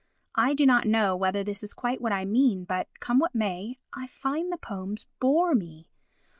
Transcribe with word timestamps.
I 0.33 0.55
do 0.55 0.65
not 0.65 0.87
know 0.87 1.15
whether 1.15 1.43
this 1.43 1.61
is 1.63 1.75
quite 1.75 2.01
what 2.01 2.11
I 2.11 2.25
mean 2.25 2.63
but, 2.63 2.87
come 2.99 3.19
what 3.19 3.35
may, 3.35 3.77
I 3.93 4.07
find 4.07 4.51
the 4.51 4.57
poems 4.57 5.05
bore 5.19 5.53
me. 5.53 5.89